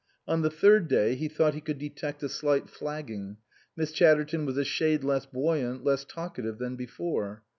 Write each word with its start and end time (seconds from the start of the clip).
On 0.27 0.41
the 0.41 0.49
third 0.49 0.87
day 0.87 1.13
he 1.13 1.27
thought 1.27 1.53
he 1.53 1.61
could 1.61 1.77
detect 1.77 2.23
a 2.23 2.27
slight 2.27 2.67
flagging; 2.67 3.37
Miss 3.75 3.91
Chatterton 3.91 4.47
was 4.47 4.57
a 4.57 4.63
shade 4.65 5.03
less 5.03 5.27
buoyant, 5.27 5.83
less 5.83 6.05
talkative 6.05 6.57
than 6.57 6.75
before. 6.75 7.43